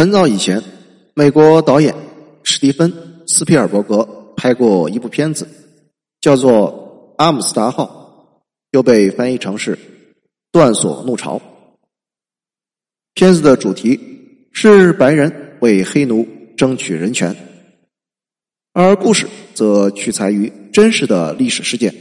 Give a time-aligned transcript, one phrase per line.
[0.00, 0.62] 很早以前，
[1.12, 1.94] 美国导演
[2.42, 2.90] 史蒂芬·
[3.26, 5.46] 斯皮尔伯格拍过一部片子，
[6.22, 8.38] 叫做《阿姆斯达号》，
[8.70, 9.76] 又被翻译成是
[10.50, 11.36] 《断锁怒潮》。
[13.12, 14.00] 片子的主题
[14.54, 16.26] 是白人为黑奴
[16.56, 17.36] 争取人权，
[18.72, 21.94] 而故事则取材于真实的历史事件，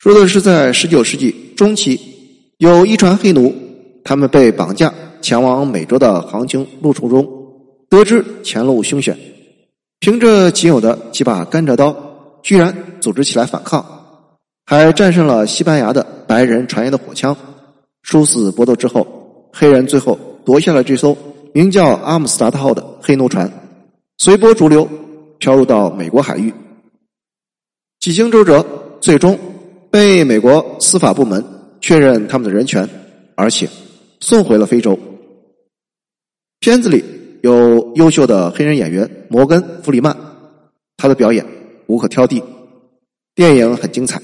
[0.00, 2.00] 说的是在十九世纪中期，
[2.58, 3.54] 有一船黑奴，
[4.02, 4.92] 他们被绑架。
[5.30, 7.24] 前往美洲的航行路途中，
[7.88, 9.16] 得知前路凶险，
[10.00, 11.94] 凭着仅有的几把甘蔗刀，
[12.42, 13.86] 居然组织起来反抗，
[14.66, 17.36] 还战胜了西班牙的白人船员的火枪。
[18.02, 19.06] 殊死搏斗之后，
[19.52, 21.16] 黑人最后夺下了这艘
[21.54, 23.48] 名叫阿姆斯达特号的黑奴船，
[24.18, 24.88] 随波逐流，
[25.38, 26.52] 飘入到美国海域。
[28.00, 28.66] 几经周折，
[29.00, 29.38] 最终
[29.92, 31.44] 被美国司法部门
[31.80, 32.88] 确认他们的人权，
[33.36, 33.68] 而且
[34.18, 34.98] 送回了非洲。
[36.60, 37.02] 片子里
[37.40, 40.14] 有优秀的黑人演员摩根·弗里曼，
[40.98, 41.42] 他的表演
[41.86, 42.42] 无可挑剔，
[43.34, 44.20] 电影很精彩。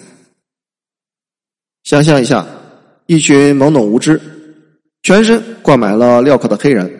[1.84, 2.46] 想象一下，
[3.06, 4.20] 一群懵懂无知、
[5.02, 6.92] 全身挂满了镣铐的黑人，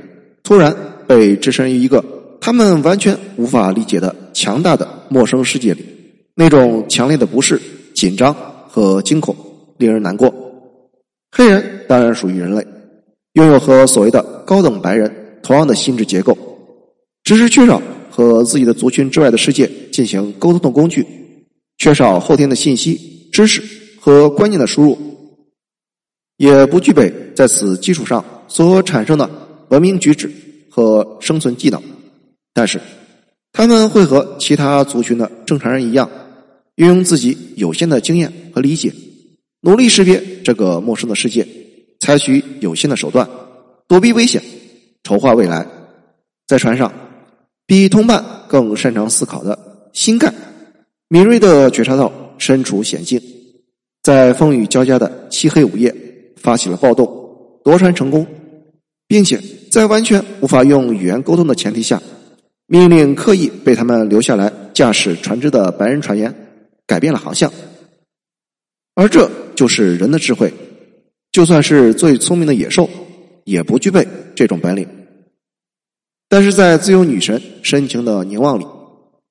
[0.42, 0.74] 突然
[1.06, 2.02] 被置身于一个
[2.40, 5.84] 他们完全无法理解的强大的陌生世界里，
[6.34, 7.60] 那种强烈的不适、
[7.94, 8.34] 紧张
[8.70, 9.36] 和惊恐，
[9.76, 10.34] 令人难过。
[11.30, 12.66] 黑人当然属于人类，
[13.34, 15.24] 拥有和所谓的高等白人。
[15.46, 16.36] 同样的心智结构，
[17.22, 17.80] 只是缺少
[18.10, 21.06] 和自己的族群之外的世界进行沟通的工具，
[21.78, 23.62] 缺少后天的信息、知识
[24.00, 24.98] 和观念的输入，
[26.36, 29.30] 也不具备在此基础上所产生的
[29.68, 30.28] 文明举止
[30.68, 31.80] 和生存技能。
[32.52, 32.80] 但是，
[33.52, 36.10] 他们会和其他族群的正常人一样，
[36.74, 38.92] 运用自己有限的经验和理解，
[39.60, 41.46] 努力识别这个陌生的世界，
[42.00, 43.30] 采取有限的手段，
[43.86, 44.42] 躲避危险。
[45.06, 45.64] 筹划未来，
[46.48, 46.92] 在船上，
[47.64, 49.56] 比同伴更擅长思考的
[49.92, 50.34] 新干，
[51.06, 53.22] 敏锐的觉察到身处险境，
[54.02, 55.94] 在风雨交加的漆黑午夜
[56.34, 57.06] 发起了暴动，
[57.62, 58.26] 夺船成功，
[59.06, 59.40] 并且
[59.70, 62.02] 在完全无法用语言沟通的前提下，
[62.66, 66.34] 命令刻意被他们留下来驾驶船只的白人船员
[66.84, 67.52] 改变了航向，
[68.96, 70.52] 而这就是人的智慧，
[71.30, 72.90] 就算是最聪明的野兽，
[73.44, 74.88] 也不具备这种本领。
[76.28, 78.66] 但是在自由女神深情的凝望里，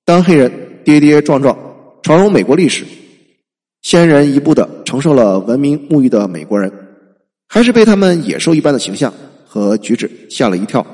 [0.06, 0.52] 当黑人
[0.86, 1.58] 跌跌撞撞
[2.02, 2.86] 闯入美国历史，
[3.82, 6.72] 先人一步的承受了文明沐浴的美国人，
[7.50, 9.14] 还是被他们野兽一般的形象
[9.46, 10.86] 和举止吓了一跳。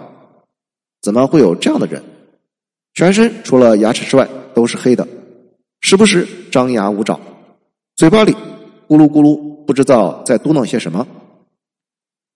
[1.03, 2.01] 怎么会有这样的人？
[2.95, 5.07] 全身除了牙齿之外都是黑的，
[5.81, 7.19] 时不时张牙舞爪，
[7.95, 8.34] 嘴巴里
[8.88, 11.07] 咕噜咕噜不知道在嘟囔些什么。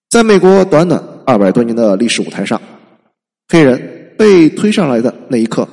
[0.07, 2.61] 在美国短短二百多年的历史舞台上。
[3.47, 5.67] 黑人被推上来的那一刻，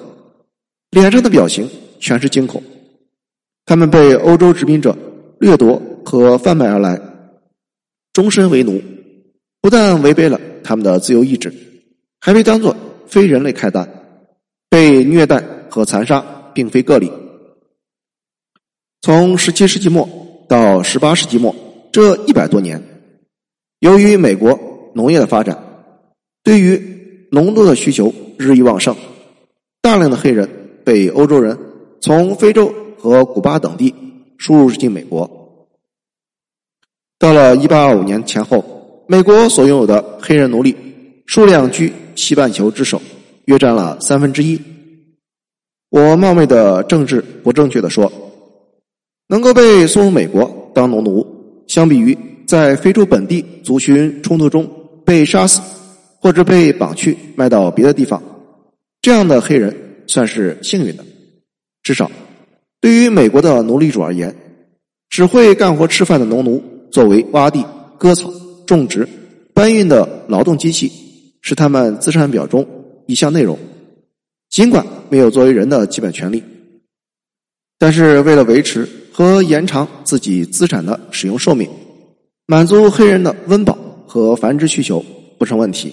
[0.91, 1.69] 脸上的表情
[1.99, 2.63] 全是惊恐。
[3.65, 4.97] 他们被欧洲殖民者
[5.39, 7.01] 掠夺和贩卖而来，
[8.13, 8.83] 终身为奴，
[9.61, 11.53] 不但违背了他们的自由意志，
[12.21, 13.89] 还被当作非人类看待，
[14.69, 16.21] 被虐待和残杀
[16.53, 17.11] 并非个例。
[19.01, 20.09] 从十七世纪末
[20.49, 21.55] 到十八世纪末
[21.91, 22.83] 这一百多年，
[23.81, 25.57] 由于美国农业的发展，
[26.45, 27.02] 对于
[27.35, 28.95] 农奴的需求日益旺盛，
[29.81, 30.47] 大量的黑人
[30.85, 31.59] 被欧洲人
[31.99, 33.95] 从非洲和古巴等地
[34.37, 35.67] 输入进美国。
[37.19, 40.77] 到了一八二五年前后，美国所拥有的黑人奴隶
[41.25, 43.01] 数量居西半球之首，
[43.47, 44.61] 约占了三分之一。
[45.89, 48.13] 我冒昧的政治不正确的说，
[49.29, 51.27] 能够被送入美国当农奴，
[51.67, 54.69] 相比于在非洲本地族群冲突中
[55.07, 55.63] 被杀死。
[56.23, 58.23] 或者被绑去卖到别的地方，
[59.01, 61.05] 这样的黑人算是幸运的。
[61.83, 62.09] 至少，
[62.81, 64.33] 对于美国的奴隶主而言，
[65.11, 66.63] 只会干活吃饭的农奴
[66.93, 67.67] 作为挖地、
[67.99, 68.33] 割草、
[68.65, 69.09] 种植、
[69.53, 70.93] 搬运的劳动机器，
[71.41, 72.65] 是他们资产表中
[73.09, 73.59] 一项内容。
[74.49, 76.41] 尽管没有作为人的基本权利，
[77.81, 81.69] 但是为了维持和延长自己资产的使用寿命，
[82.47, 83.77] 满足黑人的温饱
[84.07, 85.05] 和繁殖需求
[85.37, 85.93] 不成问题。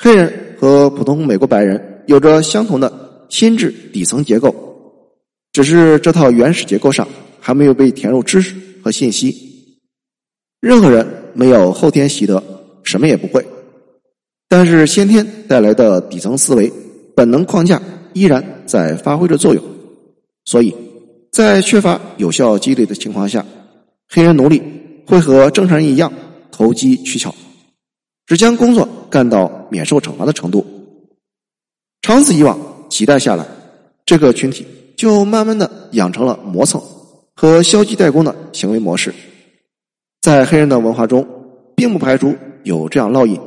[0.00, 4.54] 黑人和普通美国白人有着相同的心智底层结构，
[5.52, 7.06] 只是这套原始结构上
[7.40, 9.80] 还没有被填入知识和信息。
[10.60, 11.04] 任何人
[11.34, 12.40] 没有后天习得，
[12.84, 13.44] 什么也不会，
[14.48, 16.72] 但是先天带来的底层思维
[17.16, 19.62] 本能框架依然在发挥着作用。
[20.44, 20.72] 所以，
[21.32, 23.44] 在缺乏有效激励的情况下，
[24.08, 24.62] 黑人奴隶
[25.06, 26.12] 会和正常人一样
[26.52, 27.34] 投机取巧。
[28.26, 30.66] 只将工作干到免受惩罚的程度。
[32.02, 32.58] 长此以往，
[32.88, 33.46] 几代下来，
[34.06, 34.66] 这个群体
[34.96, 36.80] 就慢慢的养成了磨蹭
[37.34, 39.14] 和消极怠工的行为模式。
[40.20, 41.26] 在黑人的文化中，
[41.76, 42.34] 并不排除
[42.64, 43.38] 有这样烙印，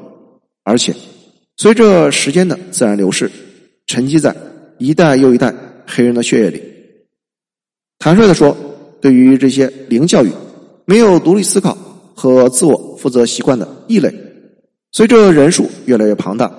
[0.64, 0.96] 而且
[1.58, 3.30] 随着时间的自然流逝，
[3.88, 4.36] 沉积在
[4.78, 5.54] 一代又一代
[5.86, 6.62] 黑人的血液里。
[8.00, 8.56] 坦率的说，
[9.02, 10.32] 对于这些零教育、
[10.86, 11.78] 没有独立思考
[12.16, 14.14] 和自我负责习惯的异类，
[14.92, 16.52] 随着人数越来越庞大，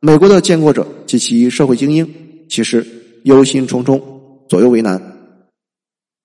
[0.00, 2.08] 美国的建国者及其社会精英
[2.48, 2.86] 其实
[3.24, 4.00] 忧心忡忡、
[4.48, 5.00] 左右为难。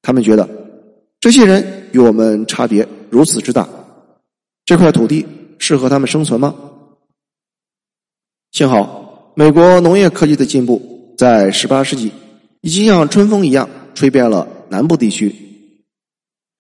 [0.02, 0.48] 他们觉得，
[1.20, 2.88] 这些人与我们差别。
[3.10, 3.68] 如此之大，
[4.66, 5.26] 这块土地
[5.58, 6.56] 适合他们生存吗？
[8.52, 12.12] 幸好，美国农业科技的进步，在十八世纪
[12.62, 15.36] 已经像春风一样吹遍了南部地区。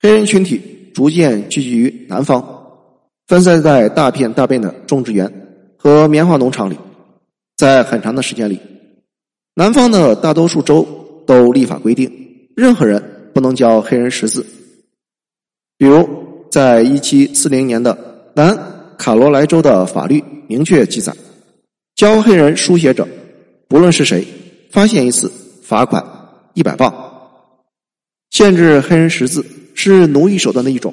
[0.01, 2.58] 黑人群体逐渐聚集于南方，
[3.29, 5.31] 分散在大片大片的种植园
[5.77, 6.77] 和棉花农场里。
[7.55, 8.59] 在很长的时间里，
[9.53, 12.11] 南方的大多数州都立法规定，
[12.55, 14.45] 任何人不能教黑人识字，
[15.77, 16.27] 比如。
[16.49, 18.57] 在一七四零年的南
[18.97, 21.15] 卡罗来州的法律明确记载，
[21.93, 23.07] 教黑人书写者，
[23.67, 24.25] 不论是谁，
[24.71, 25.31] 发现一次
[25.61, 26.03] 罚款
[26.55, 26.91] 一百磅。
[28.31, 29.45] 限制黑人识字
[29.75, 30.91] 是奴役手段的一种，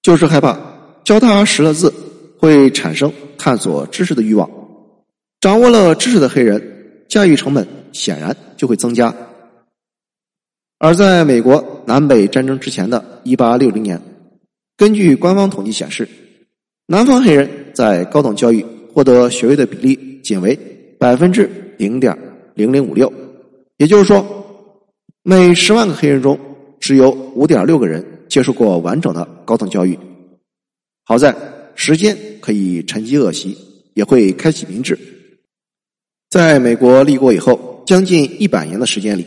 [0.00, 0.56] 就是害怕
[1.08, 1.90] 教他识了字
[2.36, 4.50] 会产生探索知识的欲望。
[5.40, 6.62] 掌握了知识的黑人，
[7.08, 9.14] 驾驭成本显然就会增加。
[10.78, 14.02] 而在美国南北战争之前的1860年，
[14.76, 16.06] 根据官方统计显示，
[16.86, 18.62] 南方黑人在高等教育
[18.92, 20.54] 获得学位的比例仅为
[20.98, 22.14] 百分之零点
[22.52, 23.10] 零零五六，
[23.78, 24.22] 也就是说，
[25.22, 26.38] 每十万个黑人中
[26.78, 29.98] 只有五点六个人接受过完整的高等教育。
[31.08, 31.34] 好在
[31.74, 33.56] 时间可以沉积恶习，
[33.94, 34.98] 也会开启民智。
[36.28, 39.24] 在美国立国以后，将近一百年的时间里。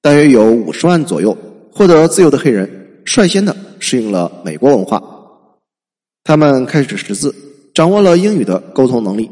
[0.00, 1.38] 大约有五十万左右
[1.70, 5.00] 获得自由的黑人，率先的适应了美国文化。
[6.24, 7.32] 他们开始识字，
[7.72, 9.30] 掌握了英语的沟通能力，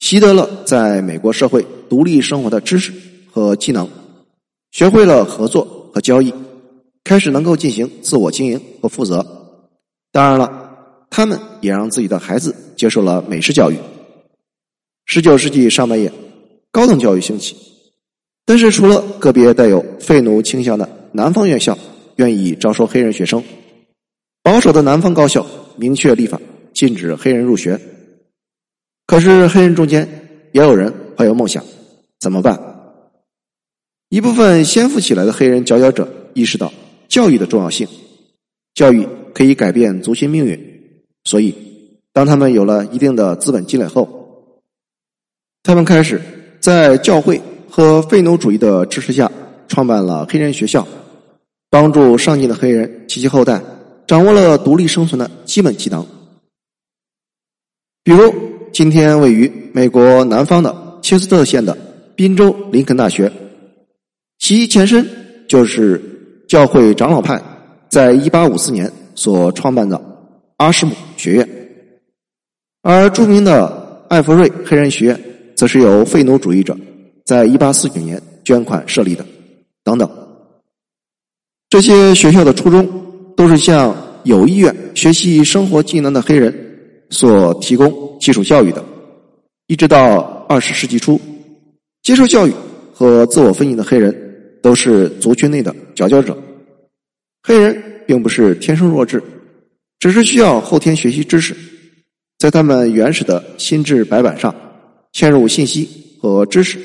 [0.00, 2.92] 习得了在美国社会独立生活的知识
[3.30, 3.88] 和技能，
[4.72, 6.34] 学会了合作和交易，
[7.04, 9.24] 开始能够进行自我经营和负责。
[10.10, 10.65] 当然了，
[11.10, 13.76] 他们也让自己的孩子接受了美式教育。
[15.04, 16.12] 十九世纪上半叶，
[16.70, 17.56] 高等教育兴起。
[18.44, 21.76] 但是，除了个别带有废奴倾向的南方院校
[22.16, 23.42] 愿意招收黑人学生，
[24.42, 25.44] 保守的南方高校
[25.76, 26.40] 明确立法
[26.72, 27.80] 禁止黑人入学。
[29.06, 30.08] 可是，黑人中间
[30.52, 31.64] 也有人怀有梦想，
[32.20, 32.60] 怎么办？
[34.08, 36.72] 一部分先富起来的黑人佼佼者意识到
[37.08, 37.88] 教育的重要性，
[38.74, 40.75] 教育可以改变族群命运。
[41.26, 41.54] 所以，
[42.14, 44.08] 当他们有了一定的资本积累后，
[45.62, 46.22] 他们开始
[46.60, 47.38] 在教会。
[47.68, 49.30] 和废奴主义的支持下，
[49.68, 50.88] 创办了黑人学校，
[51.68, 53.60] 帮助上进的黑人及其后代
[54.06, 56.06] 掌握了独立生存的基本技能。
[58.02, 58.32] 比如，
[58.72, 61.76] 今天位于美国南方的切斯特县的
[62.14, 63.30] 宾州林肯大学，
[64.38, 65.06] 其前身
[65.46, 66.00] 就是
[66.48, 67.38] 教会长老派
[67.90, 70.00] 在一八五四年所创办的
[70.56, 71.48] 阿什姆学院，
[72.82, 75.20] 而著名的艾弗瑞黑人学院，
[75.54, 76.76] 则是由废奴主义者。
[77.24, 79.26] 在一八四九年捐款设立的，
[79.82, 80.08] 等等。
[81.68, 82.88] 这些学校的初衷
[83.36, 86.54] 都是向有意愿学习生活技能的黑人
[87.10, 88.84] 所提供基础教育的。
[89.66, 91.20] 一直到二十世纪初，
[92.04, 92.52] 接受教育
[92.92, 94.14] 和自我分析的黑人
[94.62, 96.38] 都是族群内的佼佼者。
[97.42, 99.20] 黑人并不是天生弱智，
[99.98, 101.56] 只是需要后天学习知识，
[102.38, 104.54] 在他们原始的心智白板上
[105.12, 105.88] 嵌入信息
[106.20, 106.78] 和知识。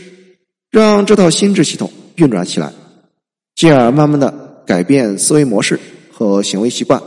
[0.70, 2.72] 让这套心智系统运转起来，
[3.56, 5.77] 进而慢慢的改变思维模式
[6.10, 7.01] 和行为习惯。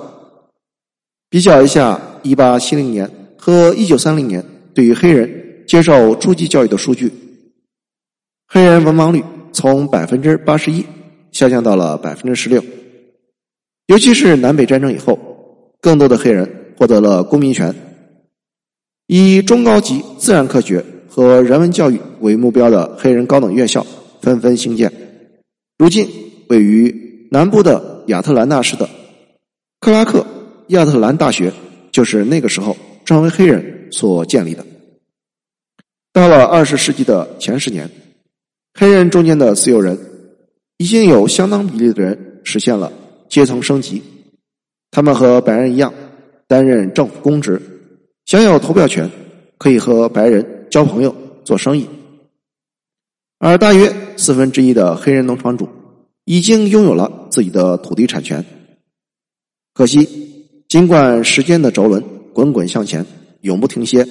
[1.31, 4.45] 比较一下一八七零年和一九三零年
[4.75, 7.11] 对于黑人接受初级教育的数据，
[8.47, 10.85] 黑人文盲率从百分之八十一
[11.33, 12.63] 下降到了百分之十六。
[13.87, 15.19] 尤其是南北战争以后，
[15.85, 17.75] 更多的黑人获得了公民权，
[19.07, 20.83] 以中高级自然科学。
[21.07, 23.87] 和人文教育为目标的黑人高等院校
[24.21, 24.91] 纷纷兴建。
[25.79, 26.09] 如今，
[26.49, 28.89] 位于南部的亚特兰大市的
[29.79, 30.27] 克拉克
[30.69, 31.53] 亚特兰大学，
[31.93, 34.67] 就是那个时候专为黑人所建立的。
[36.13, 37.89] 到了二十世纪的前十年，
[38.73, 39.97] 黑人中间的自由人
[40.79, 42.91] 已经有相当比例的人实现了
[43.29, 44.03] 阶层升级。
[44.95, 45.93] 他们和白人一样，
[46.47, 47.61] 担任政府公职，
[48.27, 49.11] 享有投票权，
[49.59, 51.13] 可以和白人交朋友、
[51.45, 51.89] 做生意。
[53.41, 55.69] 而大约四分之一的黑人农场主
[56.25, 58.45] 已经拥有了自己的土地产权。
[59.73, 62.01] 可惜，尽管时间的轴轮
[62.33, 63.05] 滚滚向前，
[63.41, 64.07] 永不停歇，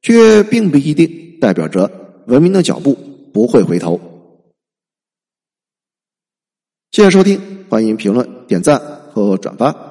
[0.00, 1.90] 却并不一定代表着
[2.28, 2.96] 文明的脚步
[3.34, 4.00] 不会回头。
[6.92, 8.80] 谢谢收听，欢迎评论、点赞
[9.12, 9.90] 和转发。